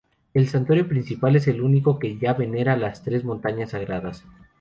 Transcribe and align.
El 0.33 0.49
santuario 0.49 0.87
principal 0.87 1.35
es 1.35 1.45
único, 1.45 1.99
ya 2.01 2.33
que 2.35 2.39
venera 2.39 2.75
las 2.75 3.03
tres 3.03 3.23
montañas 3.23 3.69
sagradas. 3.69 4.23